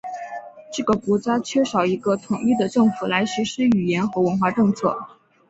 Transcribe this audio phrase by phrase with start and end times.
[0.73, 4.97] 这个国家缺少一个统一的政府来实施语言和文化政策。